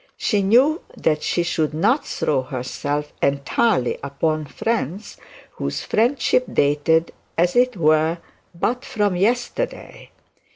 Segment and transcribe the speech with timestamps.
[0.17, 5.17] She knew that she should not throw herself entirely upon friends
[5.57, 8.17] whose friendship dated as it were
[8.55, 10.09] but from yesterday.